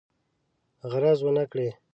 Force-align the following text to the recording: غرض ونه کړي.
غرض 0.91 1.19
ونه 1.23 1.43
کړي. 1.51 1.69